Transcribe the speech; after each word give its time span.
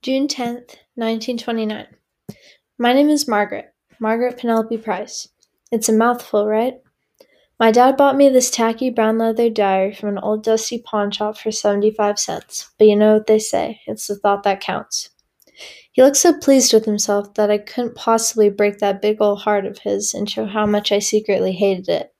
June 0.00 0.28
10th, 0.28 0.76
1929. 0.94 1.86
My 2.78 2.92
name 2.92 3.08
is 3.08 3.26
Margaret, 3.26 3.74
Margaret 3.98 4.38
Penelope 4.38 4.78
Price. 4.78 5.26
It's 5.72 5.88
a 5.88 5.92
mouthful, 5.92 6.46
right? 6.46 6.74
My 7.58 7.72
dad 7.72 7.96
bought 7.96 8.14
me 8.14 8.28
this 8.28 8.48
tacky 8.48 8.90
brown 8.90 9.18
leather 9.18 9.50
diary 9.50 9.92
from 9.92 10.10
an 10.10 10.18
old 10.18 10.44
dusty 10.44 10.80
pawn 10.80 11.10
shop 11.10 11.36
for 11.36 11.50
75 11.50 12.16
cents, 12.16 12.70
but 12.78 12.86
you 12.86 12.94
know 12.94 13.14
what 13.14 13.26
they 13.26 13.40
say 13.40 13.80
it's 13.88 14.06
the 14.06 14.14
thought 14.14 14.44
that 14.44 14.60
counts. 14.60 15.10
He 15.90 16.00
looked 16.00 16.16
so 16.16 16.38
pleased 16.38 16.72
with 16.72 16.84
himself 16.84 17.34
that 17.34 17.50
I 17.50 17.58
couldn't 17.58 17.96
possibly 17.96 18.50
break 18.50 18.78
that 18.78 19.02
big 19.02 19.20
old 19.20 19.40
heart 19.40 19.66
of 19.66 19.78
his 19.78 20.14
and 20.14 20.30
show 20.30 20.46
how 20.46 20.64
much 20.64 20.92
I 20.92 21.00
secretly 21.00 21.52
hated 21.52 21.88
it. 21.88 22.14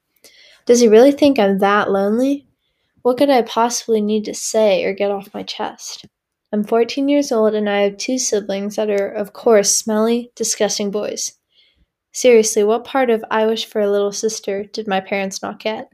Does 0.67 0.81
he 0.81 0.89
really 0.89 1.13
think 1.13 1.39
I'm 1.39 1.59
that 1.59 1.93
lonely? 1.93 2.49
What 3.03 3.19
could 3.19 3.31
I 3.31 3.43
possibly 3.43 4.01
need 4.01 4.25
to 4.25 4.35
say 4.35 4.85
or 4.85 4.93
get 4.93 5.13
off 5.13 5.33
my 5.33 5.45
chest? 5.45 6.07
I'm 6.51 6.65
14 6.65 7.11
years 7.11 7.31
old 7.31 7.55
and 7.55 7.69
I 7.69 7.81
have 7.83 7.99
two 7.99 8.17
siblings 8.17 8.77
that 8.77 8.89
are, 8.89 9.09
of 9.09 9.35
course, 9.35 9.75
smelly, 9.77 10.33
disgusting 10.35 10.91
boys. 10.91 11.33
Seriously, 12.11 12.65
what 12.65 12.85
part 12.85 13.11
of 13.11 13.23
I 13.31 13.45
Wish 13.45 13.67
for 13.67 13.83
a 13.83 13.91
Little 13.91 14.13
Sister 14.13 14.65
did 14.65 14.89
my 14.89 15.01
parents 15.01 15.43
not 15.43 15.61
get? 15.61 15.91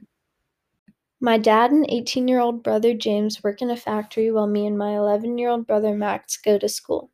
My 1.19 1.37
dad 1.37 1.71
and 1.71 1.85
18 1.89 2.29
year 2.29 2.39
old 2.39 2.63
brother 2.63 2.93
James 2.93 3.43
work 3.43 3.61
in 3.61 3.69
a 3.69 3.75
factory 3.75 4.31
while 4.31 4.47
me 4.47 4.65
and 4.65 4.77
my 4.77 4.95
11 4.95 5.37
year 5.37 5.49
old 5.49 5.67
brother 5.67 5.93
Max 5.93 6.37
go 6.37 6.57
to 6.57 6.69
school. 6.69 7.11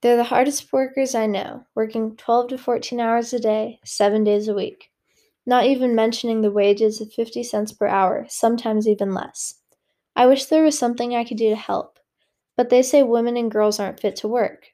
They're 0.00 0.16
the 0.16 0.24
hardest 0.24 0.72
workers 0.72 1.16
I 1.16 1.26
know, 1.26 1.64
working 1.74 2.16
12 2.16 2.48
to 2.48 2.58
14 2.58 3.00
hours 3.00 3.32
a 3.32 3.40
day, 3.40 3.80
seven 3.84 4.22
days 4.22 4.46
a 4.46 4.54
week. 4.54 4.90
Not 5.44 5.66
even 5.66 5.96
mentioning 5.96 6.42
the 6.42 6.52
wages 6.52 7.00
of 7.00 7.12
50 7.12 7.42
cents 7.42 7.72
per 7.72 7.88
hour, 7.88 8.26
sometimes 8.28 8.86
even 8.86 9.14
less. 9.14 9.54
I 10.14 10.26
wish 10.26 10.44
there 10.44 10.62
was 10.62 10.78
something 10.78 11.14
I 11.14 11.24
could 11.24 11.38
do 11.38 11.50
to 11.50 11.56
help. 11.56 11.98
But 12.56 12.70
they 12.70 12.82
say 12.82 13.02
women 13.02 13.36
and 13.36 13.50
girls 13.50 13.80
aren't 13.80 14.00
fit 14.00 14.16
to 14.16 14.28
work. 14.28 14.68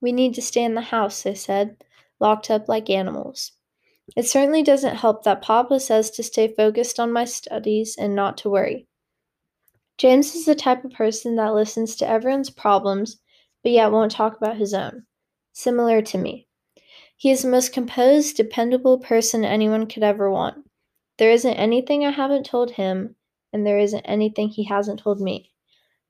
We 0.00 0.12
need 0.12 0.34
to 0.34 0.42
stay 0.42 0.64
in 0.64 0.74
the 0.74 0.80
house, 0.80 1.22
they 1.22 1.34
said, 1.34 1.76
locked 2.18 2.50
up 2.50 2.68
like 2.68 2.90
animals. 2.90 3.52
It 4.16 4.26
certainly 4.26 4.62
doesn't 4.62 4.96
help 4.96 5.22
that 5.22 5.42
Papa 5.42 5.78
says 5.78 6.10
to 6.12 6.22
stay 6.22 6.52
focused 6.54 6.98
on 6.98 7.12
my 7.12 7.24
studies 7.24 7.96
and 7.96 8.14
not 8.14 8.36
to 8.38 8.50
worry. 8.50 8.86
James 9.98 10.34
is 10.34 10.46
the 10.46 10.54
type 10.54 10.84
of 10.84 10.92
person 10.92 11.36
that 11.36 11.54
listens 11.54 11.94
to 11.96 12.08
everyone's 12.08 12.50
problems, 12.50 13.18
but 13.62 13.72
yet 13.72 13.92
won't 13.92 14.10
talk 14.10 14.36
about 14.36 14.56
his 14.56 14.74
own, 14.74 15.04
similar 15.52 16.02
to 16.02 16.18
me. 16.18 16.48
He 17.16 17.30
is 17.30 17.42
the 17.42 17.48
most 17.48 17.72
composed, 17.74 18.36
dependable 18.36 18.98
person 18.98 19.44
anyone 19.44 19.86
could 19.86 20.02
ever 20.02 20.30
want. 20.30 20.56
There 21.18 21.30
isn't 21.30 21.52
anything 21.52 22.04
I 22.04 22.10
haven't 22.10 22.46
told 22.46 22.70
him, 22.70 23.14
and 23.52 23.66
there 23.66 23.78
isn't 23.78 24.06
anything 24.06 24.48
he 24.48 24.64
hasn't 24.64 25.00
told 25.00 25.20
me. 25.20 25.49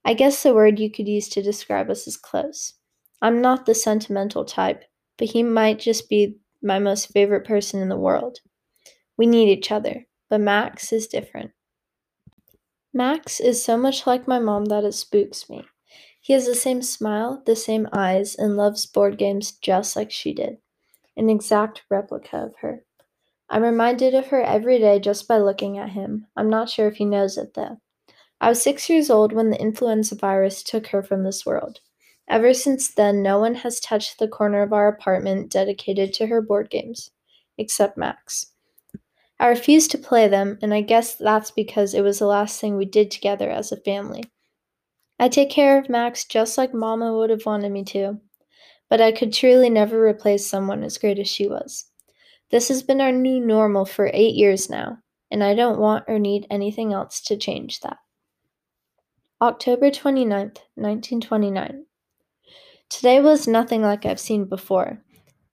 I 0.05 0.15
guess 0.15 0.43
the 0.43 0.55
word 0.55 0.79
you 0.79 0.91
could 0.91 1.09
use 1.09 1.29
to 1.31 1.43
describe 1.43 1.91
us 1.91 2.06
is 2.06 2.17
close. 2.17 2.75
I'm 3.23 3.41
not 3.41 3.67
the 3.67 3.75
sentimental 3.75 4.45
type, 4.45 4.84
but 5.19 5.29
he 5.29 5.43
might 5.43 5.79
just 5.79 6.09
be 6.09 6.37
my 6.62 6.79
most 6.79 7.12
favorite 7.12 7.45
person 7.47 7.81
in 7.81 7.89
the 7.89 7.97
world. 7.97 8.39
We 9.17 9.27
need 9.27 9.51
each 9.51 9.71
other, 9.71 10.06
but 10.28 10.41
Max 10.41 10.93
is 10.93 11.06
different. 11.06 11.53
Max 12.93 13.39
is 13.41 13.62
so 13.62 13.77
much 13.77 14.06
like 14.06 14.27
my 14.27 14.39
mom 14.39 14.65
that 14.67 14.84
it 14.84 14.93
spooks 14.93 15.48
me. 15.48 15.65
He 16.21 16.33
has 16.33 16.47
the 16.47 16.55
same 16.55 16.83
smile, 16.83 17.43
the 17.47 17.56
same 17.56 17.89
eyes, 17.93 18.34
and 18.34 18.56
loves 18.56 18.87
board 18.87 19.19
games 19.19 19.53
just 19.53 19.97
like 19.97 20.11
she 20.11 20.33
did. 20.33 20.59
An 21.17 21.31
exact 21.31 21.83
replica 21.91 22.39
of 22.39 22.56
her. 22.61 22.84
I'm 23.48 23.62
reminded 23.62 24.15
of 24.15 24.28
her 24.28 24.43
every 24.43 24.78
day 24.78 25.01
just 25.01 25.28
by 25.28 25.39
looking 25.39 25.77
at 25.77 25.91
him. 25.91 26.27
I'm 26.37 26.48
not 26.51 26.71
sure 26.71 26.89
if 26.89 26.97
he 26.97 27.05
knows 27.05 27.37
it 27.37 27.55
though. 27.55 27.81
I 28.42 28.48
was 28.48 28.62
six 28.62 28.88
years 28.88 29.10
old 29.10 29.33
when 29.33 29.50
the 29.50 29.60
influenza 29.60 30.14
virus 30.14 30.62
took 30.62 30.86
her 30.88 31.02
from 31.02 31.24
this 31.24 31.44
world. 31.44 31.80
Ever 32.28 32.55
since 32.55 32.88
then, 32.94 33.22
no 33.22 33.38
one 33.38 33.56
has 33.56 33.80
touched 33.80 34.19
the 34.19 34.28
corner 34.28 34.62
of 34.62 34.72
our 34.72 34.88
apartment 34.88 35.50
dedicated 35.50 36.14
to 36.14 36.27
her 36.28 36.41
board 36.41 36.70
games, 36.70 37.10
except 37.58 37.98
Max. 37.98 38.47
I 39.38 39.48
refuse 39.48 39.88
to 39.88 39.98
play 39.98 40.28
them, 40.28 40.59
and 40.62 40.72
I 40.72 40.81
guess 40.81 41.16
that's 41.16 41.50
because 41.50 41.92
it 41.92 42.03
was 42.03 42.19
the 42.19 42.26
last 42.26 42.60
thing 42.60 42.76
we 42.76 42.84
did 42.87 43.10
together 43.10 43.50
as 43.50 43.72
a 43.72 43.76
family. 43.76 44.22
I 45.19 45.28
take 45.28 45.50
care 45.50 45.78
of 45.78 45.91
Max 45.91 46.25
just 46.25 46.56
like 46.56 46.72
Mama 46.72 47.15
would 47.15 47.31
have 47.31 47.44
wanted 47.44 47.72
me 47.72 47.84
to, 47.84 48.20
but 48.88 49.00
I 49.00 49.12
could 49.12 49.32
truly 49.34 49.69
never 49.69 50.03
replace 50.03 50.47
someone 50.47 50.82
as 50.82 50.98
great 50.98 51.19
as 51.19 51.28
she 51.28 51.47
was. 51.47 51.84
This 52.50 52.69
has 52.69 52.82
been 52.82 53.00
our 53.00 53.12
new 53.12 53.38
normal 53.38 53.84
for 53.84 54.10
eight 54.15 54.34
years 54.34 54.70
now, 54.70 54.98
and 55.31 55.44
I 55.44 55.54
don't 55.54 55.78
want 55.78 56.04
or 56.09 56.19
need 56.19 56.47
anything 56.50 56.92
else 56.92 57.20
to 57.22 57.36
change 57.36 57.81
that. 57.81 57.98
October 59.43 59.91
29th, 59.91 60.59
1929. 60.75 61.87
Today 62.91 63.21
was 63.21 63.49
nothing 63.49 63.81
like 63.81 64.05
I've 64.05 64.21
seen 64.21 64.45
before. 64.45 65.03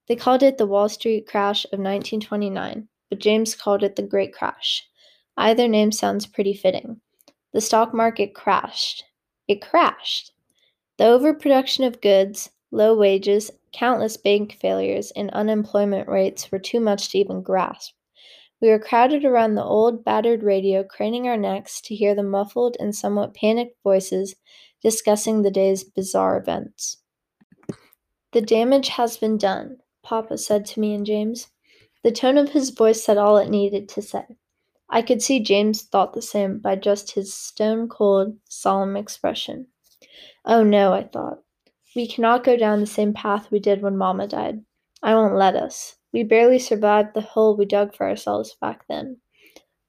They 0.06 0.14
called 0.14 0.42
it 0.42 0.58
the 0.58 0.66
Wall 0.66 0.90
Street 0.90 1.26
crash 1.26 1.64
of 1.64 1.78
1929, 1.78 2.86
but 3.08 3.18
James 3.18 3.54
called 3.54 3.82
it 3.82 3.96
the 3.96 4.02
Great 4.02 4.34
Crash. 4.34 4.86
Either 5.38 5.66
name 5.66 5.90
sounds 5.90 6.26
pretty 6.26 6.52
fitting. 6.52 7.00
The 7.54 7.62
stock 7.62 7.94
market 7.94 8.34
crashed. 8.34 9.04
It 9.48 9.62
crashed. 9.62 10.32
The 10.98 11.06
overproduction 11.06 11.84
of 11.84 12.02
goods, 12.02 12.50
low 12.70 12.94
wages, 12.94 13.50
countless 13.72 14.18
bank 14.18 14.58
failures, 14.60 15.12
and 15.16 15.30
unemployment 15.30 16.10
rates 16.10 16.52
were 16.52 16.58
too 16.58 16.80
much 16.80 17.08
to 17.12 17.18
even 17.20 17.40
grasp. 17.40 17.94
We 18.60 18.68
were 18.68 18.78
crowded 18.78 19.24
around 19.24 19.54
the 19.54 19.64
old, 19.64 20.04
battered 20.04 20.42
radio, 20.42 20.82
craning 20.82 21.26
our 21.28 21.36
necks 21.36 21.80
to 21.82 21.94
hear 21.94 22.14
the 22.14 22.24
muffled 22.24 22.76
and 22.80 22.94
somewhat 22.94 23.34
panicked 23.34 23.80
voices 23.84 24.34
discussing 24.82 25.42
the 25.42 25.50
day's 25.50 25.84
bizarre 25.84 26.36
events. 26.36 26.98
The 28.32 28.40
damage 28.40 28.88
has 28.88 29.16
been 29.16 29.38
done, 29.38 29.78
Papa 30.02 30.38
said 30.38 30.66
to 30.66 30.80
me 30.80 30.94
and 30.94 31.06
James. 31.06 31.48
The 32.02 32.10
tone 32.10 32.38
of 32.38 32.50
his 32.50 32.70
voice 32.70 33.02
said 33.02 33.16
all 33.16 33.36
it 33.38 33.50
needed 33.50 33.88
to 33.90 34.02
say. 34.02 34.24
I 34.90 35.02
could 35.02 35.22
see 35.22 35.40
James 35.40 35.82
thought 35.82 36.14
the 36.14 36.22
same 36.22 36.58
by 36.58 36.76
just 36.76 37.12
his 37.12 37.34
stone 37.34 37.88
cold, 37.88 38.36
solemn 38.48 38.96
expression. 38.96 39.68
Oh 40.44 40.62
no, 40.62 40.92
I 40.94 41.04
thought. 41.04 41.42
We 41.94 42.06
cannot 42.08 42.44
go 42.44 42.56
down 42.56 42.80
the 42.80 42.86
same 42.86 43.12
path 43.12 43.50
we 43.50 43.60
did 43.60 43.82
when 43.82 43.96
Mamma 43.96 44.26
died. 44.26 44.64
I 45.02 45.14
won't 45.14 45.36
let 45.36 45.54
us. 45.54 45.97
We 46.12 46.22
barely 46.24 46.58
survived 46.58 47.14
the 47.14 47.20
hole 47.20 47.56
we 47.56 47.66
dug 47.66 47.94
for 47.94 48.08
ourselves 48.08 48.56
back 48.60 48.86
then. 48.88 49.18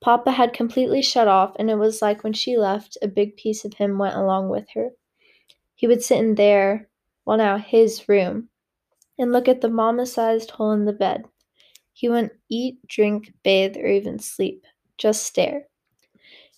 Papa 0.02 0.32
had 0.32 0.54
completely 0.54 1.02
shut 1.02 1.28
off, 1.28 1.56
and 1.58 1.70
it 1.70 1.76
was 1.76 2.02
like 2.02 2.24
when 2.24 2.34
she 2.34 2.58
left, 2.58 2.98
a 3.02 3.08
big 3.08 3.36
piece 3.36 3.66
of 3.66 3.74
him 3.74 3.98
went 3.98 4.16
along 4.16 4.50
with 4.50 4.70
her. 4.74 4.92
He 5.76 5.88
would 5.88 6.04
sit 6.04 6.20
in 6.20 6.36
there, 6.36 6.90
well, 7.26 7.38
now 7.38 7.58
his 7.58 8.08
room, 8.08 8.50
and 9.18 9.32
look 9.32 9.48
at 9.48 9.62
the 9.62 9.70
mama 9.70 10.06
sized 10.06 10.52
hole 10.52 10.72
in 10.72 10.86
the 10.86 10.94
bed. 10.94 11.26
He 11.94 12.08
wouldn't 12.08 12.34
eat, 12.50 12.80
drink, 12.88 13.34
bathe, 13.44 13.76
or 13.78 13.88
even 13.88 14.20
sleep, 14.20 14.66
just 14.98 15.24
stare. 15.24 15.68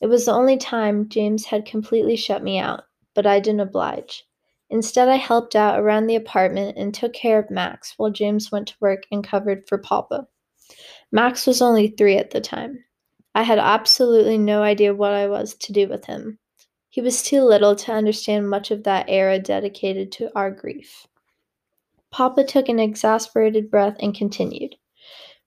It 0.02 0.08
was 0.08 0.26
the 0.26 0.34
only 0.34 0.58
time 0.58 1.10
James 1.10 1.46
had 1.46 1.66
completely 1.66 2.16
shut 2.16 2.44
me 2.44 2.60
out, 2.60 2.84
but 3.14 3.26
I 3.28 3.40
didn't 3.40 3.62
oblige. 3.62 4.24
Instead, 4.72 5.10
I 5.10 5.18
helped 5.18 5.54
out 5.54 5.78
around 5.78 6.08
the 6.08 6.16
apartment 6.16 6.78
and 6.78 6.94
took 6.94 7.12
care 7.12 7.38
of 7.38 7.52
Max 7.52 7.94
while 7.98 8.10
James 8.10 8.54
went 8.54 8.70
to 8.70 8.78
work 8.80 9.04
and 9.12 9.22
covered 9.22 9.68
for 9.68 9.78
Papa. 9.78 10.28
Max 11.12 11.46
was 11.46 11.62
only 11.62 11.90
three 11.90 12.16
at 12.16 12.32
the 12.32 12.40
time. 12.40 12.86
I 13.36 13.44
had 13.44 13.60
absolutely 13.60 14.38
no 14.38 14.64
idea 14.64 14.96
what 14.96 15.12
I 15.12 15.28
was 15.28 15.56
to 15.56 15.74
do 15.74 15.90
with 15.90 16.06
him. 16.06 16.40
He 16.90 17.02
was 17.02 17.22
too 17.22 17.42
little 17.44 17.76
to 17.76 17.92
understand 17.92 18.50
much 18.50 18.72
of 18.72 18.84
that 18.84 19.10
era 19.10 19.40
dedicated 19.40 20.10
to 20.14 20.32
our 20.38 20.50
grief. 20.50 21.06
Papa 22.10 22.46
took 22.46 22.70
an 22.70 22.80
exasperated 22.80 23.70
breath 23.70 23.98
and 24.00 24.16
continued. 24.16 24.78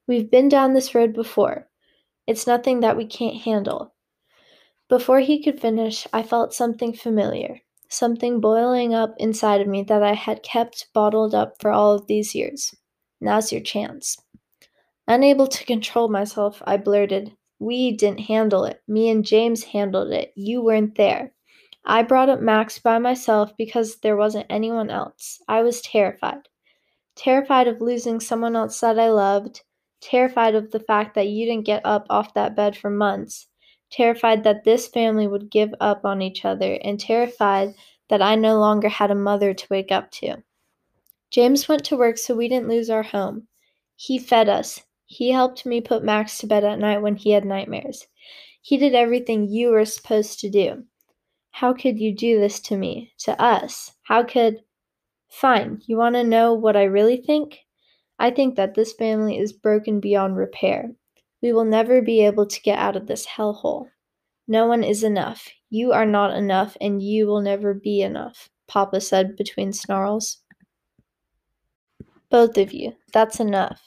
We've 0.07 0.31
been 0.31 0.51
down 0.51 0.75
this 0.75 0.95
road 0.95 1.15
before. 1.15 1.71
It's 2.27 2.47
nothing 2.47 2.81
that 2.81 2.97
we 2.99 3.07
can't 3.07 3.41
handle. 3.41 3.95
Before 4.91 5.21
he 5.21 5.43
could 5.43 5.59
finish, 5.61 6.07
I 6.13 6.23
felt 6.23 6.53
something 6.53 6.93
familiar 6.93 7.63
something 7.89 8.41
boiling 8.41 8.95
up 8.95 9.15
inside 9.19 9.61
of 9.61 9.67
me 9.67 9.83
that 9.85 10.03
I 10.03 10.15
had 10.15 10.43
kept 10.43 10.89
bottled 10.93 11.35
up 11.35 11.61
for 11.61 11.71
all 11.71 11.93
of 11.93 12.07
these 12.07 12.35
years. 12.35 12.75
Now's 13.21 13.53
your 13.53 13.61
chance. 13.61 14.17
Unable 15.07 15.47
to 15.47 15.65
control 15.65 16.09
myself, 16.09 16.63
I 16.67 16.77
blurted, 16.77 17.37
We 17.59 17.93
didn't 17.93 18.21
handle 18.21 18.65
it. 18.65 18.83
Me 18.89 19.09
and 19.09 19.25
James 19.25 19.65
handled 19.65 20.13
it. 20.13 20.33
You 20.35 20.63
weren't 20.63 20.97
there. 20.97 21.33
I 21.85 22.03
brought 22.03 22.29
up 22.29 22.41
Max 22.41 22.79
by 22.79 22.99
myself 22.99 23.57
because 23.57 23.97
there 23.97 24.17
wasn't 24.17 24.47
anyone 24.51 24.91
else. 24.91 25.41
I 25.49 25.63
was 25.63 25.83
terrified. 25.83 26.49
Terrified 27.17 27.69
of 27.69 27.81
losing 27.81 28.21
someone 28.21 28.57
else 28.57 28.81
that 28.81 28.99
I 28.99 29.11
loved. 29.11 29.63
Terrified 30.01 30.55
of 30.55 30.71
the 30.71 30.81
fact 30.81 31.15
that 31.15 31.29
you 31.29 31.47
didn't 31.47 31.67
get 31.67 31.83
up 31.85 32.07
off 32.11 32.35
that 32.35 32.57
bed 32.57 32.77
for 32.77 32.91
months 32.91 33.47
terrified 33.95 34.43
that 34.43 34.65
this 34.65 34.89
family 34.89 35.29
would 35.29 35.51
give 35.51 35.73
up 35.81 36.05
on 36.05 36.21
each 36.21 36.45
other, 36.45 36.79
and 36.83 36.99
terrified 36.99 37.75
that 38.09 38.21
I 38.21 38.35
no 38.35 38.59
longer 38.59 38.89
had 38.89 39.11
a 39.11 39.15
mother 39.15 39.55
to 39.55 39.67
wake 39.71 39.93
up 39.93 40.11
to. 40.13 40.43
James 41.31 41.69
went 41.69 41.85
to 41.85 41.97
work 41.97 42.19
so 42.19 42.35
we 42.35 42.49
didn't 42.49 42.69
lose 42.69 42.91
our 42.91 43.05
home. 43.05 43.47
He 43.97 44.19
fed 44.19 44.49
us. 44.49 44.83
He 45.07 45.31
helped 45.31 45.65
me 45.65 45.81
put 45.81 46.03
Max 46.03 46.39
to 46.39 46.47
bed 46.47 46.65
at 46.65 46.79
night 46.79 47.03
when 47.03 47.15
he 47.15 47.31
had 47.31 47.45
nightmares. 47.45 48.07
He 48.63 48.77
did 48.79 48.95
everything 48.95 49.49
you 49.49 49.69
were 49.69 49.85
supposed 49.85 50.41
to 50.41 50.51
do. 50.51 50.85
How 51.51 51.73
could 51.73 52.01
you 52.01 52.13
do 52.13 52.41
this 52.41 52.59
to 52.61 52.77
me, 52.77 53.13
to 53.19 53.41
us? 53.41 53.93
How 54.03 54.25
could. 54.25 54.63
Fine, 55.29 55.83
you 55.87 55.97
want 55.97 56.15
to 56.17 56.25
know 56.25 56.53
what 56.55 56.77
I 56.77 56.85
really 56.85 57.19
think? 57.19 57.59
I 58.19 58.31
think 58.31 58.57
that 58.57 58.75
this 58.75 58.93
family 58.93 59.39
is 59.39 59.53
broken 59.53 60.01
beyond 60.01 60.37
repair. 60.37 60.91
We 61.45 61.53
will 61.53 61.67
never 61.67 62.01
be 62.01 62.25
able 62.25 62.47
to 62.47 62.63
get 62.63 62.79
out 62.79 62.97
of 62.97 63.07
this 63.07 63.27
hellhole. 63.27 63.91
No 64.49 64.67
one 64.67 64.83
is 64.83 65.05
enough. 65.05 65.47
You 65.69 65.93
are 65.93 66.07
not 66.07 66.35
enough, 66.35 66.75
and 66.81 67.03
you 67.03 67.27
will 67.27 67.43
never 67.43 67.75
be 67.75 68.01
enough, 68.01 68.49
Papa 68.67 69.03
said 69.03 69.37
between 69.37 69.75
snarls. 69.75 70.39
Both 72.31 72.57
of 72.57 72.73
you. 72.73 72.95
That's 73.13 73.41
enough. 73.41 73.83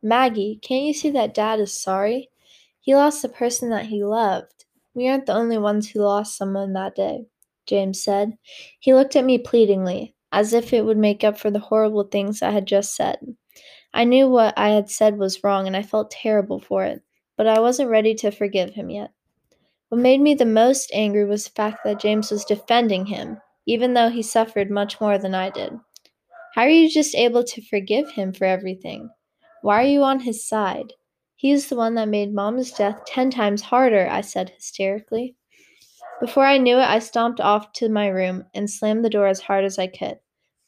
Maggie, 0.00 0.60
can't 0.62 0.84
you 0.84 0.94
see 0.94 1.10
that 1.10 1.34
Dad 1.34 1.58
is 1.58 1.74
sorry? 1.74 2.30
He 2.78 2.94
lost 2.94 3.22
the 3.22 3.28
person 3.28 3.70
that 3.70 3.86
he 3.86 4.04
loved. 4.04 4.64
We 4.94 5.08
aren't 5.08 5.26
the 5.26 5.34
only 5.34 5.58
ones 5.58 5.90
who 5.90 6.02
lost 6.02 6.36
someone 6.36 6.74
that 6.74 6.94
day, 6.94 7.26
James 7.66 8.00
said. 8.00 8.38
He 8.78 8.94
looked 8.94 9.16
at 9.16 9.24
me 9.24 9.36
pleadingly, 9.36 10.14
as 10.30 10.52
if 10.52 10.72
it 10.72 10.84
would 10.84 10.96
make 10.96 11.24
up 11.24 11.40
for 11.40 11.50
the 11.50 11.58
horrible 11.58 12.04
things 12.04 12.40
I 12.40 12.52
had 12.52 12.66
just 12.66 12.94
said. 12.94 13.18
I 13.92 14.04
knew 14.04 14.28
what 14.28 14.54
I 14.56 14.70
had 14.70 14.90
said 14.90 15.18
was 15.18 15.42
wrong 15.42 15.66
and 15.66 15.76
I 15.76 15.82
felt 15.82 16.10
terrible 16.10 16.60
for 16.60 16.84
it, 16.84 17.02
but 17.36 17.46
I 17.46 17.60
wasn't 17.60 17.90
ready 17.90 18.14
to 18.16 18.30
forgive 18.30 18.74
him 18.74 18.90
yet. 18.90 19.12
What 19.88 20.00
made 20.00 20.20
me 20.20 20.34
the 20.34 20.46
most 20.46 20.90
angry 20.94 21.24
was 21.24 21.44
the 21.44 21.50
fact 21.50 21.84
that 21.84 22.00
James 22.00 22.30
was 22.30 22.44
defending 22.44 23.06
him, 23.06 23.40
even 23.66 23.94
though 23.94 24.08
he 24.08 24.22
suffered 24.22 24.70
much 24.70 25.00
more 25.00 25.18
than 25.18 25.34
I 25.34 25.50
did. 25.50 25.72
How 26.54 26.62
are 26.62 26.68
you 26.68 26.88
just 26.88 27.14
able 27.14 27.44
to 27.44 27.62
forgive 27.62 28.10
him 28.10 28.32
for 28.32 28.44
everything? 28.44 29.10
Why 29.62 29.82
are 29.82 29.88
you 29.88 30.02
on 30.02 30.20
his 30.20 30.46
side? 30.46 30.92
He's 31.34 31.68
the 31.68 31.76
one 31.76 31.94
that 31.94 32.08
made 32.08 32.34
Mom's 32.34 32.70
death 32.70 33.02
ten 33.06 33.30
times 33.30 33.62
harder, 33.62 34.08
I 34.08 34.20
said 34.20 34.50
hysterically. 34.50 35.34
Before 36.20 36.44
I 36.44 36.58
knew 36.58 36.76
it, 36.76 36.88
I 36.88 36.98
stomped 36.98 37.40
off 37.40 37.72
to 37.74 37.88
my 37.88 38.08
room 38.08 38.44
and 38.54 38.68
slammed 38.70 39.04
the 39.04 39.10
door 39.10 39.26
as 39.26 39.40
hard 39.40 39.64
as 39.64 39.78
I 39.78 39.86
could. 39.86 40.18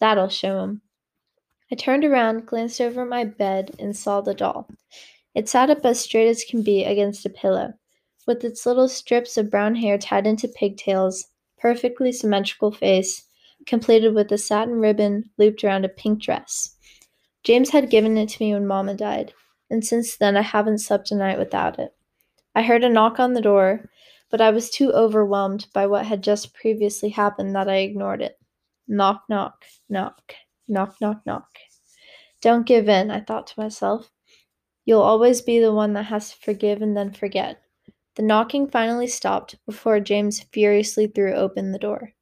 That'll 0.00 0.28
show 0.28 0.64
him. 0.64 0.82
I 1.72 1.74
turned 1.74 2.04
around, 2.04 2.44
glanced 2.44 2.82
over 2.82 3.02
my 3.06 3.24
bed, 3.24 3.74
and 3.78 3.96
saw 3.96 4.20
the 4.20 4.34
doll. 4.34 4.68
It 5.34 5.48
sat 5.48 5.70
up 5.70 5.86
as 5.86 6.00
straight 6.00 6.28
as 6.28 6.44
can 6.44 6.62
be 6.62 6.84
against 6.84 7.24
a 7.24 7.30
pillow, 7.30 7.72
with 8.26 8.44
its 8.44 8.66
little 8.66 8.88
strips 8.88 9.38
of 9.38 9.50
brown 9.50 9.76
hair 9.76 9.96
tied 9.96 10.26
into 10.26 10.48
pigtails, 10.48 11.24
perfectly 11.58 12.12
symmetrical 12.12 12.72
face, 12.72 13.26
completed 13.64 14.14
with 14.14 14.30
a 14.32 14.36
satin 14.36 14.80
ribbon 14.80 15.30
looped 15.38 15.64
around 15.64 15.86
a 15.86 15.88
pink 15.88 16.20
dress. 16.20 16.76
James 17.42 17.70
had 17.70 17.88
given 17.88 18.18
it 18.18 18.28
to 18.28 18.44
me 18.44 18.52
when 18.52 18.66
Mama 18.66 18.94
died, 18.94 19.32
and 19.70 19.82
since 19.82 20.18
then 20.18 20.36
I 20.36 20.42
haven't 20.42 20.80
slept 20.80 21.10
a 21.10 21.14
night 21.14 21.38
without 21.38 21.78
it. 21.78 21.96
I 22.54 22.60
heard 22.60 22.84
a 22.84 22.90
knock 22.90 23.18
on 23.18 23.32
the 23.32 23.40
door, 23.40 23.88
but 24.30 24.42
I 24.42 24.50
was 24.50 24.68
too 24.68 24.92
overwhelmed 24.92 25.68
by 25.72 25.86
what 25.86 26.04
had 26.04 26.22
just 26.22 26.52
previously 26.52 27.08
happened 27.08 27.56
that 27.56 27.70
I 27.70 27.76
ignored 27.76 28.20
it. 28.20 28.38
Knock, 28.86 29.22
knock, 29.30 29.64
knock, 29.88 30.34
knock, 30.68 30.96
knock, 31.00 31.22
knock. 31.26 31.48
Don't 32.40 32.66
give 32.66 32.88
in, 32.88 33.10
I 33.10 33.20
thought 33.20 33.46
to 33.48 33.60
myself. 33.60 34.10
You'll 34.84 35.02
always 35.02 35.42
be 35.42 35.60
the 35.60 35.72
one 35.72 35.92
that 35.92 36.06
has 36.06 36.30
to 36.30 36.36
forgive 36.38 36.82
and 36.82 36.96
then 36.96 37.12
forget. 37.12 37.62
The 38.16 38.22
knocking 38.22 38.68
finally 38.68 39.06
stopped 39.06 39.56
before 39.64 40.00
James 40.00 40.40
furiously 40.52 41.06
threw 41.06 41.34
open 41.34 41.72
the 41.72 41.78
door. 41.78 42.12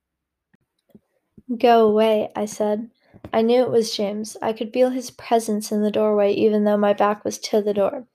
Go 1.59 1.89
away, 1.89 2.31
I 2.37 2.45
said. 2.45 2.91
I 3.33 3.43
knew 3.43 3.63
it 3.63 3.71
was 3.71 3.97
James. 3.97 4.37
I 4.41 4.53
could 4.53 4.73
feel 4.73 4.91
his 4.91 5.11
presence 5.11 5.73
in 5.73 5.83
the 5.83 5.91
doorway 5.91 6.33
even 6.33 6.65
though 6.65 6.77
my 6.77 6.93
back 6.93 7.25
was 7.25 7.39
to 7.39 7.61
the 7.61 7.75
door, 7.75 8.07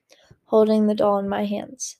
holding 0.45 0.87
the 0.87 0.95
doll 0.95 1.17
in 1.17 1.27
my 1.27 1.45
hands. 1.45 1.97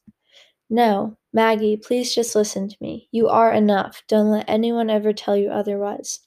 No, 0.70 1.18
Maggie, 1.34 1.78
please 1.78 2.16
just 2.16 2.36
listen 2.36 2.70
to 2.70 2.78
me. 2.80 3.08
You 3.12 3.28
are 3.28 3.52
enough. 3.52 4.02
Don't 4.08 4.32
let 4.32 4.50
anyone 4.50 4.90
ever 4.90 5.14
tell 5.14 5.36
you 5.36 5.50
otherwise. 5.50 6.22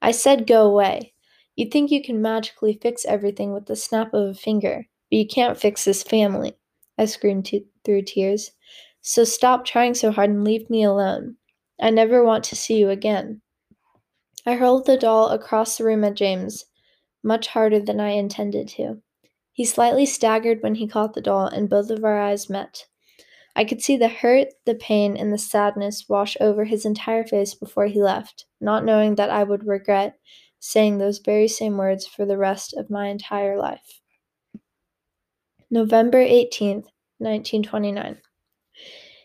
I 0.00 0.12
said 0.12 0.46
go 0.46 0.66
away. 0.66 1.12
You 1.58 1.68
think 1.68 1.90
you 1.90 2.00
can 2.00 2.22
magically 2.22 2.78
fix 2.80 3.04
everything 3.04 3.52
with 3.52 3.66
the 3.66 3.74
snap 3.74 4.14
of 4.14 4.28
a 4.28 4.34
finger, 4.34 4.86
but 5.10 5.16
you 5.16 5.26
can't 5.26 5.58
fix 5.58 5.84
this 5.84 6.04
family. 6.04 6.52
I 6.96 7.06
screamed 7.06 7.46
t- 7.46 7.66
through 7.84 8.02
tears. 8.02 8.52
So 9.00 9.24
stop 9.24 9.64
trying 9.64 9.94
so 9.94 10.12
hard 10.12 10.30
and 10.30 10.44
leave 10.44 10.70
me 10.70 10.84
alone. 10.84 11.34
I 11.80 11.90
never 11.90 12.22
want 12.22 12.44
to 12.44 12.54
see 12.54 12.78
you 12.78 12.90
again. 12.90 13.40
I 14.46 14.54
hurled 14.54 14.86
the 14.86 14.96
doll 14.96 15.30
across 15.30 15.76
the 15.76 15.84
room 15.84 16.04
at 16.04 16.14
James, 16.14 16.64
much 17.24 17.48
harder 17.48 17.80
than 17.80 17.98
I 17.98 18.10
intended 18.10 18.68
to. 18.76 19.02
He 19.52 19.64
slightly 19.64 20.06
staggered 20.06 20.62
when 20.62 20.76
he 20.76 20.86
caught 20.86 21.14
the 21.14 21.20
doll, 21.20 21.48
and 21.48 21.68
both 21.68 21.90
of 21.90 22.04
our 22.04 22.20
eyes 22.20 22.48
met. 22.48 22.86
I 23.56 23.64
could 23.64 23.82
see 23.82 23.96
the 23.96 24.06
hurt, 24.06 24.46
the 24.64 24.76
pain, 24.76 25.16
and 25.16 25.32
the 25.32 25.38
sadness 25.38 26.04
wash 26.08 26.36
over 26.40 26.66
his 26.66 26.86
entire 26.86 27.24
face 27.24 27.54
before 27.54 27.86
he 27.86 28.00
left, 28.00 28.44
not 28.60 28.84
knowing 28.84 29.16
that 29.16 29.30
I 29.30 29.42
would 29.42 29.66
regret 29.66 30.14
saying 30.60 30.98
those 30.98 31.18
very 31.18 31.48
same 31.48 31.76
words 31.76 32.06
for 32.06 32.26
the 32.26 32.38
rest 32.38 32.74
of 32.74 32.90
my 32.90 33.08
entire 33.08 33.58
life. 33.58 34.00
November 35.70 36.86
18th, 37.18 37.62
1929. 37.62 38.20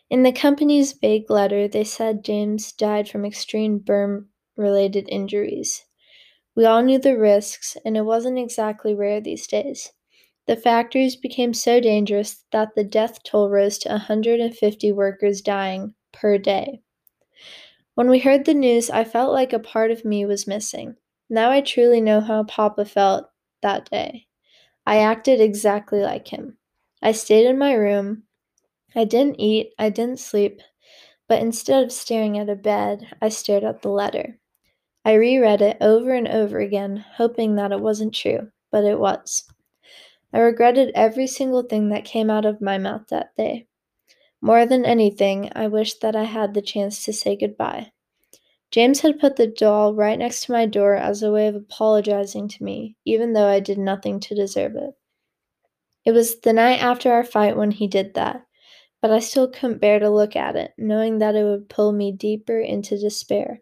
In 0.10 0.24
the 0.24 0.32
company's 0.32 0.94
vague 0.94 1.30
letter, 1.30 1.68
they 1.68 1.84
said 1.84 2.24
James 2.24 2.72
died 2.72 3.10
from 3.10 3.26
extreme 3.26 3.80
burn 3.80 4.30
related 4.56 5.10
injuries. 5.10 5.84
We 6.56 6.66
all 6.66 6.84
knew 6.84 7.00
the 7.00 7.18
risks, 7.18 7.78
and 7.86 7.98
it 7.98 8.04
wasn't 8.04 8.40
exactly 8.40 8.96
rare 8.96 9.22
these 9.22 9.48
days. 9.48 9.94
The 10.48 10.58
factories 10.58 11.16
became 11.16 11.54
so 11.54 11.80
dangerous 11.80 12.46
that 12.52 12.76
the 12.76 12.84
death 12.86 13.24
toll 13.24 13.50
rose 13.50 13.78
to 13.80 13.90
150 13.90 14.92
workers 14.92 15.42
dying 15.42 15.96
per 16.14 16.38
day. 16.38 16.82
When 17.96 18.08
we 18.08 18.20
heard 18.20 18.46
the 18.46 18.54
news, 18.54 18.92
I 18.92 19.04
felt 19.04 19.34
like 19.34 19.52
a 19.52 19.58
part 19.58 19.90
of 19.90 20.06
me 20.06 20.28
was 20.28 20.46
missing. 20.46 20.96
Now 21.34 21.52
I 21.52 21.60
truly 21.60 22.00
know 22.00 22.22
how 22.22 22.46
Papa 22.46 22.86
felt 22.86 23.30
that 23.62 23.90
day. 23.92 24.28
I 24.86 25.00
acted 25.00 25.42
exactly 25.42 26.02
like 26.02 26.30
him. 26.30 26.58
I 27.02 27.14
stayed 27.14 27.48
in 27.48 27.58
my 27.58 27.74
room. 27.74 28.26
I 28.96 29.06
didn't 29.06 29.40
eat, 29.40 29.74
I 29.80 29.90
didn't 29.90 30.20
sleep, 30.20 30.62
but 31.30 31.42
instead 31.42 31.84
of 31.84 31.92
staring 31.94 32.38
at 32.38 32.50
a 32.50 32.56
bed, 32.56 33.16
I 33.22 33.30
stared 33.30 33.64
at 33.64 33.84
the 33.84 33.90
letter. 33.90 34.40
I 35.06 35.14
reread 35.16 35.62
it 35.62 35.78
over 35.82 36.14
and 36.14 36.28
over 36.28 36.60
again, 36.60 37.06
hoping 37.16 37.56
that 37.56 37.72
it 37.72 37.82
wasn't 37.82 38.16
true, 38.16 38.52
but 38.72 38.84
it 38.86 39.00
was. 39.00 39.46
I 40.34 40.40
regretted 40.40 40.92
every 40.96 41.28
single 41.28 41.64
thing 41.64 41.90
that 41.92 42.06
came 42.06 42.30
out 42.30 42.46
of 42.46 42.62
my 42.62 42.78
mouth 42.78 43.08
that 43.10 43.36
day. 43.38 43.68
More 44.42 44.68
than 44.68 44.86
anything, 44.86 45.52
I 45.56 45.70
wished 45.70 46.02
that 46.02 46.18
I 46.18 46.26
had 46.26 46.56
the 46.56 46.64
chance 46.64 47.06
to 47.06 47.14
say 47.14 47.38
goodbye. 47.38 47.93
James 48.74 49.02
had 49.02 49.20
put 49.20 49.36
the 49.36 49.46
doll 49.46 49.94
right 49.94 50.18
next 50.18 50.46
to 50.46 50.52
my 50.52 50.66
door 50.66 50.96
as 50.96 51.22
a 51.22 51.32
way 51.32 51.46
of 51.46 51.54
apologizing 51.54 52.48
to 52.48 52.64
me, 52.64 52.96
even 53.06 53.34
though 53.34 53.46
I 53.46 53.60
did 53.60 53.78
nothing 53.78 54.20
to 54.22 54.34
deserve 54.34 54.76
it. 54.76 54.96
It 56.06 56.12
was 56.12 56.40
the 56.40 56.54
night 56.54 56.82
after 56.82 57.12
our 57.12 57.24
fight 57.24 57.56
when 57.56 57.70
he 57.70 57.86
did 57.86 58.16
that, 58.16 58.48
but 59.00 59.12
I 59.12 59.20
still 59.20 59.48
couldn't 59.48 59.78
bear 59.78 60.00
to 60.00 60.10
look 60.10 60.36
at 60.36 60.56
it, 60.56 60.74
knowing 60.76 61.20
that 61.20 61.36
it 61.36 61.44
would 61.44 61.70
pull 61.70 61.92
me 61.92 62.12
deeper 62.12 62.60
into 62.60 62.98
despair. 62.98 63.62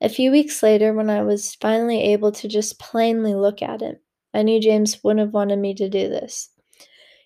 A 0.00 0.08
few 0.08 0.30
weeks 0.30 0.62
later, 0.62 0.92
when 0.94 1.10
I 1.10 1.24
was 1.24 1.56
finally 1.56 2.00
able 2.02 2.30
to 2.30 2.46
just 2.46 2.78
plainly 2.78 3.34
look 3.34 3.60
at 3.60 3.82
it, 3.82 4.04
I 4.32 4.44
knew 4.44 4.60
James 4.60 5.02
wouldn't 5.02 5.18
have 5.18 5.34
wanted 5.34 5.58
me 5.58 5.74
to 5.74 5.88
do 5.88 6.08
this. 6.08 6.51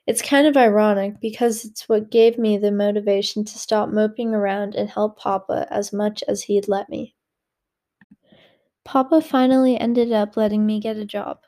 It's 0.07 0.23
kind 0.23 0.47
of 0.47 0.57
ironic 0.57 1.21
because 1.21 1.65
it's 1.65 1.89
what 1.89 2.11
gave 2.11 2.39
me 2.39 2.59
the 2.59 2.71
motivation 2.71 3.45
to 3.45 3.59
stop 3.59 3.89
moping 3.89 4.35
around 4.35 4.75
and 4.77 4.89
help 4.89 5.19
Papa 5.19 5.67
as 5.69 5.93
much 5.93 6.23
as 6.29 6.45
he'd 6.45 6.69
let 6.69 6.89
me. 6.89 7.15
Papa 8.85 9.21
finally 9.21 9.77
ended 9.77 10.13
up 10.13 10.37
letting 10.37 10.65
me 10.65 10.79
get 10.79 10.97
a 10.97 11.05
job, 11.05 11.41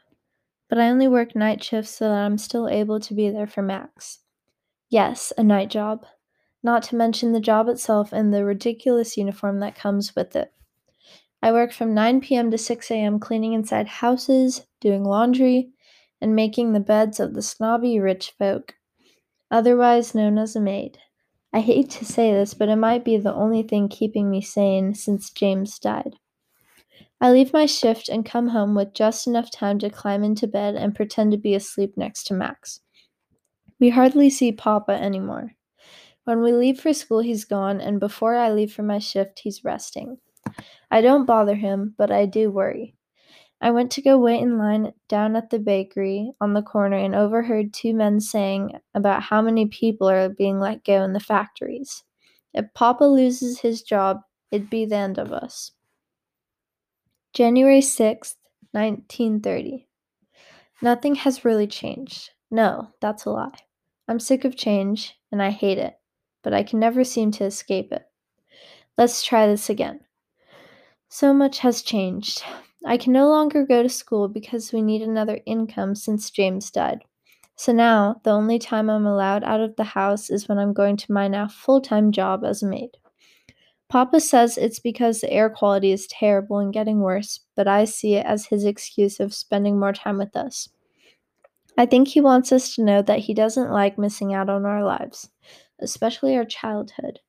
but 0.69 0.79
I 0.79 0.89
only 0.89 1.07
work 1.07 1.37
night 1.37 1.63
shifts 1.63 1.93
so 1.93 2.09
that 2.09 2.25
I'm 2.25 2.37
still 2.37 2.69
able 2.69 2.99
to 2.99 3.15
be 3.15 3.31
there 3.31 3.47
for 3.47 3.63
Max. 3.63 4.19
Yes, 4.91 5.33
a 5.39 5.45
night 5.45 5.71
job, 5.71 6.05
not 6.63 6.83
to 6.85 6.97
mention 6.97 7.33
the 7.33 7.41
job 7.41 7.69
itself 7.69 8.13
and 8.13 8.35
the 8.35 8.45
ridiculous 8.45 9.17
uniform 9.17 9.61
that 9.61 9.77
comes 9.77 10.17
with 10.17 10.35
it. 10.35 10.53
I 11.41 11.53
work 11.53 11.73
from 11.73 11.95
9 11.95 12.21
p.m. 12.21 12.51
to 12.51 12.59
6 12.59 12.91
a.m. 12.91 13.21
cleaning 13.21 13.53
inside 13.53 13.87
houses, 13.87 14.67
doing 14.81 15.05
laundry, 15.05 15.71
and 16.21 16.35
making 16.35 16.73
the 16.73 16.81
beds 16.81 17.21
of 17.21 17.35
the 17.35 17.43
snobby 17.43 18.01
rich 18.01 18.35
folk, 18.39 18.75
otherwise 19.51 20.15
known 20.15 20.39
as 20.39 20.57
a 20.57 20.61
maid. 20.61 20.99
I 21.53 21.61
hate 21.61 21.91
to 21.91 22.05
say 22.05 22.33
this, 22.33 22.55
but 22.55 22.69
it 22.69 22.77
might 22.77 23.05
be 23.05 23.17
the 23.17 23.35
only 23.35 23.63
thing 23.63 23.89
keeping 23.89 24.31
me 24.31 24.41
sane 24.41 24.95
since 24.95 25.31
James 25.31 25.79
died. 25.79 26.17
I 27.21 27.33
leave 27.33 27.53
my 27.53 27.67
shift 27.67 28.09
and 28.09 28.25
come 28.25 28.49
home 28.49 28.75
with 28.75 28.95
just 28.95 29.27
enough 29.27 29.51
time 29.51 29.79
to 29.81 29.91
climb 29.91 30.23
into 30.23 30.47
bed 30.47 30.77
and 30.77 30.95
pretend 30.95 31.33
to 31.33 31.39
be 31.39 31.55
asleep 31.55 31.97
next 31.97 32.25
to 32.25 32.35
Max. 32.35 32.81
We 33.81 33.91
hardly 33.91 34.31
see 34.31 34.53
Papa 34.53 34.93
anymore. 34.93 35.55
When 36.25 36.43
we 36.43 36.53
leave 36.53 36.79
for 36.79 36.93
school, 36.93 37.21
he's 37.21 37.45
gone, 37.45 37.81
and 37.81 37.99
before 37.99 38.37
I 38.37 38.53
leave 38.53 38.73
for 38.73 38.83
my 38.83 38.99
shift, 38.99 39.41
he's 39.41 39.65
resting. 39.65 40.19
I 40.91 41.01
don't 41.01 41.25
bother 41.25 41.55
him, 41.55 41.95
but 41.97 42.11
I 42.11 42.27
do 42.27 42.51
worry. 42.51 42.95
I 43.61 43.71
went 43.73 43.91
to 43.93 44.03
go 44.03 44.19
wait 44.19 44.41
in 44.41 44.57
line 44.57 44.93
down 45.09 45.35
at 45.35 45.51
the 45.51 45.59
bakery 45.59 46.33
on 46.41 46.55
the 46.55 46.63
corner 46.63 46.97
and 46.97 47.15
overheard 47.15 47.73
two 47.73 47.93
men 47.93 48.21
saying 48.21 48.73
about 48.95 49.23
how 49.23 49.43
many 49.43 49.67
people 49.67 50.09
are 50.09 50.29
being 50.29 50.61
let 50.61 50.85
go 50.85 51.03
in 51.03 51.13
the 51.13 51.21
factories. 51.21 52.05
If 52.55 52.73
Papa 52.75 53.05
loses 53.05 53.61
his 53.61 53.83
job, 53.83 54.21
it'd 54.53 54.71
be 54.71 54.87
the 54.87 54.97
end 54.97 55.19
of 55.19 55.33
us. 55.33 55.73
January 57.33 57.81
6th, 57.81 58.37
1930. 58.73 59.89
Nothing 60.81 61.17
has 61.17 61.45
really 61.45 61.67
changed. 61.67 62.31
No, 62.51 62.91
that's 63.01 63.25
a 63.25 63.31
lie. 63.31 63.59
I'm 64.07 64.21
sick 64.21 64.45
of 64.45 64.57
change, 64.57 65.19
and 65.33 65.43
I 65.43 65.51
hate 65.51 65.79
it, 65.79 65.95
but 66.43 66.55
I 66.55 66.63
can 66.63 66.79
never 66.79 67.05
seem 67.05 67.33
to 67.33 67.45
escape 67.45 67.93
it. 67.93 68.05
Let's 68.97 69.23
try 69.23 69.47
this 69.47 69.69
again. 69.69 70.01
So 71.09 71.35
much 71.35 71.59
has 71.61 71.83
changed. 71.83 72.43
I 72.85 72.97
can 72.97 73.13
no 73.13 73.29
longer 73.29 73.65
go 73.65 73.83
to 73.83 73.89
school 73.89 74.29
because 74.29 74.73
we 74.73 74.83
need 74.83 75.03
another 75.03 75.41
income 75.47 75.95
since 75.95 76.31
James 76.31 76.71
died. 76.71 77.05
So 77.57 77.73
now, 77.73 78.21
the 78.25 78.31
only 78.31 78.59
time 78.59 78.89
I'm 78.89 79.07
allowed 79.07 79.43
out 79.45 79.61
of 79.61 79.77
the 79.77 79.85
house 79.85 80.31
is 80.31 80.49
when 80.49 80.59
I'm 80.59 80.73
going 80.73 80.97
to 80.97 81.13
my 81.13 81.29
now 81.29 81.49
full 81.49 81.81
time 81.81 82.13
job 82.13 82.45
as 82.45 82.63
a 82.63 82.67
maid. 82.67 82.97
Papa 83.89 84.21
says 84.21 84.59
it's 84.59 84.79
because 84.79 85.21
the 85.21 85.33
air 85.33 85.51
quality 85.51 85.93
is 85.93 86.07
terrible 86.07 86.59
and 86.59 86.73
getting 86.73 87.01
worse, 87.01 87.41
but 87.57 87.67
I 87.67 87.85
see 87.85 88.15
it 88.15 88.27
as 88.27 88.47
his 88.47 88.65
excuse 88.65 89.19
of 89.19 89.35
spending 89.35 89.79
more 89.81 89.93
time 89.93 90.19
with 90.19 90.37
us. 90.37 90.69
I 91.79 91.87
think 91.87 92.09
he 92.09 92.21
wants 92.21 92.53
us 92.53 92.75
to 92.75 92.85
know 92.85 93.03
that 93.03 93.21
he 93.21 93.35
doesn't 93.35 93.71
like 93.71 93.97
missing 93.99 94.35
out 94.35 94.51
on 94.51 94.67
our 94.67 94.85
lives, 94.85 95.31
especially 95.79 96.37
our 96.37 96.45
childhood, 96.45 97.21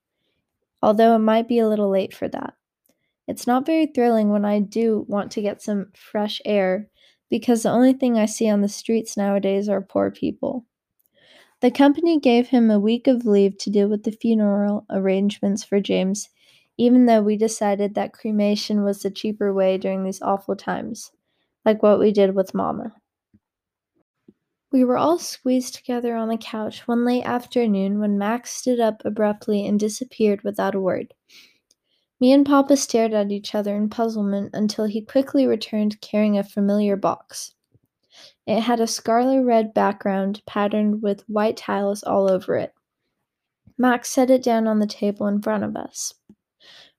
although 0.82 1.16
it 1.16 1.20
might 1.20 1.48
be 1.48 1.58
a 1.58 1.68
little 1.68 1.90
late 1.90 2.14
for 2.14 2.28
that. 2.28 2.54
It's 3.28 3.46
not 3.46 3.66
very 3.66 3.86
thrilling 3.86 4.30
when 4.30 4.44
I 4.44 4.60
do 4.60 5.04
want 5.08 5.30
to 5.32 5.42
get 5.42 5.62
some 5.62 5.92
fresh 5.94 6.40
air 6.44 6.88
because 7.30 7.62
the 7.62 7.70
only 7.70 7.92
thing 7.92 8.18
I 8.18 8.26
see 8.26 8.48
on 8.48 8.60
the 8.60 8.68
streets 8.68 9.16
nowadays 9.16 9.68
are 9.68 9.80
poor 9.80 10.10
people. 10.10 10.66
The 11.60 11.70
company 11.70 12.18
gave 12.18 12.48
him 12.48 12.70
a 12.70 12.80
week 12.80 13.06
of 13.06 13.26
leave 13.26 13.58
to 13.58 13.70
deal 13.70 13.88
with 13.88 14.04
the 14.04 14.12
funeral 14.12 14.86
arrangements 14.90 15.62
for 15.62 15.78
James, 15.78 16.28
even 16.78 17.04
though 17.04 17.22
we 17.22 17.36
decided 17.36 17.94
that 17.94 18.14
cremation 18.14 18.82
was 18.82 19.02
the 19.02 19.10
cheaper 19.10 19.52
way 19.52 19.76
during 19.76 20.02
these 20.02 20.22
awful 20.22 20.56
times, 20.56 21.12
like 21.64 21.82
what 21.82 21.98
we 21.98 22.12
did 22.12 22.34
with 22.34 22.54
Mama. 22.54 22.94
We 24.72 24.84
were 24.84 24.96
all 24.96 25.18
squeezed 25.18 25.74
together 25.74 26.16
on 26.16 26.28
the 26.28 26.38
couch 26.38 26.88
one 26.88 27.04
late 27.04 27.24
afternoon 27.24 27.98
when 27.98 28.16
Max 28.16 28.50
stood 28.52 28.80
up 28.80 29.02
abruptly 29.04 29.66
and 29.66 29.78
disappeared 29.78 30.42
without 30.42 30.74
a 30.74 30.80
word. 30.80 31.12
Me 32.20 32.32
and 32.32 32.44
Papa 32.44 32.76
stared 32.76 33.14
at 33.14 33.32
each 33.32 33.54
other 33.54 33.74
in 33.74 33.88
puzzlement 33.88 34.50
until 34.52 34.84
he 34.84 35.00
quickly 35.00 35.46
returned 35.46 36.00
carrying 36.02 36.36
a 36.36 36.44
familiar 36.44 36.94
box. 36.94 37.54
It 38.46 38.60
had 38.60 38.80
a 38.80 38.86
scarlet 38.86 39.42
red 39.42 39.72
background 39.72 40.42
patterned 40.46 41.02
with 41.02 41.28
white 41.28 41.56
tiles 41.56 42.02
all 42.02 42.30
over 42.30 42.56
it. 42.56 42.74
Max 43.78 44.10
set 44.10 44.30
it 44.30 44.42
down 44.42 44.66
on 44.66 44.78
the 44.78 44.86
table 44.86 45.26
in 45.26 45.40
front 45.40 45.64
of 45.64 45.76
us. 45.76 46.12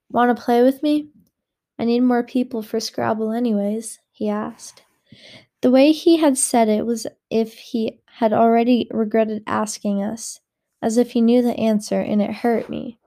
Want 0.10 0.36
to 0.36 0.44
play 0.44 0.64
with 0.64 0.82
me? 0.82 1.10
I 1.78 1.86
need 1.86 2.02
more 2.02 2.24
people 2.24 2.64
for 2.64 2.80
Scrabble, 2.80 3.32
anyways, 3.32 4.00
he 4.12 4.30
asked. 4.30 4.84
The 5.62 5.70
way 5.70 5.92
he 5.92 6.18
had 6.18 6.38
said 6.38 6.70
it 6.70 6.86
was 6.86 7.06
if 7.30 7.54
he 7.54 8.00
had 8.06 8.34
already 8.34 8.88
regretted 8.92 9.44
asking 9.46 10.02
us, 10.02 10.40
as 10.82 10.98
if 10.98 11.12
he 11.12 11.22
knew 11.22 11.44
the 11.44 11.58
answer, 11.58 12.00
and 12.00 12.22
it 12.22 12.32
hurt 12.32 12.70
me. 12.70 12.98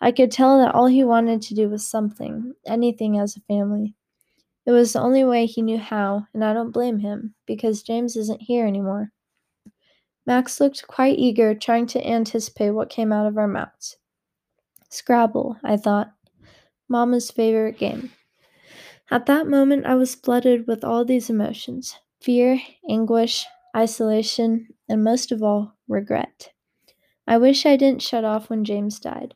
I 0.00 0.12
could 0.12 0.30
tell 0.30 0.58
that 0.58 0.74
all 0.74 0.86
he 0.86 1.04
wanted 1.04 1.42
to 1.42 1.54
do 1.54 1.68
was 1.68 1.86
something, 1.86 2.54
anything 2.66 3.18
as 3.18 3.36
a 3.36 3.40
family. 3.40 3.94
It 4.66 4.72
was 4.72 4.92
the 4.92 5.00
only 5.00 5.24
way 5.24 5.46
he 5.46 5.62
knew 5.62 5.78
how, 5.78 6.26
and 6.34 6.44
I 6.44 6.52
don't 6.52 6.72
blame 6.72 6.98
him, 6.98 7.34
because 7.46 7.82
James 7.82 8.16
isn't 8.16 8.42
here 8.42 8.66
anymore. 8.66 9.12
Max 10.26 10.60
looked 10.60 10.86
quite 10.88 11.18
eager, 11.18 11.54
trying 11.54 11.86
to 11.86 12.04
anticipate 12.04 12.70
what 12.72 12.90
came 12.90 13.12
out 13.12 13.26
of 13.26 13.38
our 13.38 13.46
mouths. 13.46 13.96
Scrabble, 14.90 15.56
I 15.62 15.76
thought. 15.76 16.12
Mama's 16.88 17.30
favorite 17.30 17.78
game. 17.78 18.10
At 19.10 19.26
that 19.26 19.46
moment, 19.46 19.86
I 19.86 19.94
was 19.94 20.16
flooded 20.16 20.66
with 20.66 20.84
all 20.84 21.04
these 21.04 21.30
emotions 21.30 21.98
fear, 22.20 22.60
anguish, 22.90 23.46
isolation, 23.76 24.68
and 24.88 25.04
most 25.04 25.30
of 25.30 25.42
all, 25.42 25.76
regret. 25.86 26.52
I 27.26 27.38
wish 27.38 27.66
I 27.66 27.76
didn't 27.76 28.02
shut 28.02 28.24
off 28.24 28.50
when 28.50 28.64
James 28.64 28.98
died. 28.98 29.34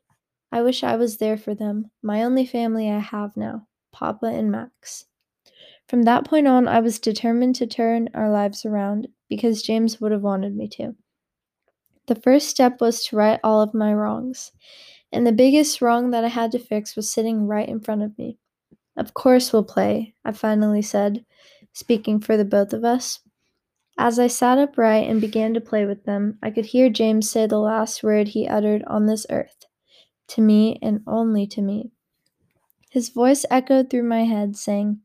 I 0.52 0.62
wish 0.62 0.82
I 0.82 0.96
was 0.96 1.18
there 1.18 1.36
for 1.36 1.54
them, 1.54 1.90
my 2.02 2.24
only 2.24 2.44
family 2.44 2.90
I 2.90 2.98
have 2.98 3.36
now, 3.36 3.68
Papa 3.92 4.26
and 4.26 4.50
Max. 4.50 5.06
From 5.86 6.02
that 6.02 6.24
point 6.24 6.48
on, 6.48 6.66
I 6.66 6.80
was 6.80 6.98
determined 6.98 7.54
to 7.56 7.68
turn 7.68 8.08
our 8.14 8.28
lives 8.30 8.64
around 8.64 9.08
because 9.28 9.62
James 9.62 10.00
would 10.00 10.10
have 10.10 10.22
wanted 10.22 10.56
me 10.56 10.66
to. 10.68 10.96
The 12.06 12.16
first 12.16 12.48
step 12.48 12.80
was 12.80 13.04
to 13.04 13.16
right 13.16 13.38
all 13.44 13.62
of 13.62 13.74
my 13.74 13.94
wrongs, 13.94 14.50
and 15.12 15.24
the 15.24 15.32
biggest 15.32 15.80
wrong 15.80 16.10
that 16.10 16.24
I 16.24 16.28
had 16.28 16.50
to 16.52 16.58
fix 16.58 16.96
was 16.96 17.12
sitting 17.12 17.46
right 17.46 17.68
in 17.68 17.78
front 17.78 18.02
of 18.02 18.18
me. 18.18 18.36
Of 18.96 19.14
course, 19.14 19.52
we'll 19.52 19.62
play, 19.62 20.14
I 20.24 20.32
finally 20.32 20.82
said, 20.82 21.24
speaking 21.72 22.18
for 22.18 22.36
the 22.36 22.44
both 22.44 22.72
of 22.72 22.84
us. 22.84 23.20
As 23.96 24.18
I 24.18 24.26
sat 24.26 24.58
upright 24.58 25.08
and 25.08 25.20
began 25.20 25.54
to 25.54 25.60
play 25.60 25.86
with 25.86 26.04
them, 26.04 26.38
I 26.42 26.50
could 26.50 26.66
hear 26.66 26.90
James 26.90 27.30
say 27.30 27.46
the 27.46 27.58
last 27.58 28.02
word 28.02 28.28
he 28.28 28.48
uttered 28.48 28.82
on 28.88 29.06
this 29.06 29.26
earth 29.30 29.66
to 30.30 30.40
me 30.40 30.78
and 30.82 31.02
only 31.06 31.46
to 31.48 31.62
me. 31.62 31.92
His 32.90 33.08
voice 33.08 33.44
echoed 33.50 33.88
through 33.88 34.08
my 34.08 34.24
head, 34.24 34.56
saying, 34.56 35.00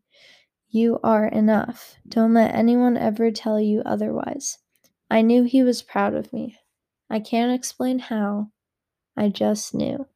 You 0.69 0.99
are 1.03 1.27
enough. 1.27 1.95
Don't 2.07 2.33
let 2.33 2.55
anyone 2.55 2.97
ever 2.97 3.29
tell 3.31 3.59
you 3.59 3.81
otherwise. 3.85 4.57
I 5.09 5.21
knew 5.21 5.43
he 5.43 5.61
was 5.61 5.83
proud 5.83 6.15
of 6.15 6.33
me. 6.33 6.57
I 7.09 7.19
can't 7.19 7.53
explain 7.53 7.99
how. 7.99 8.49
I 9.15 9.29
just 9.29 9.73
knew. 9.75 10.07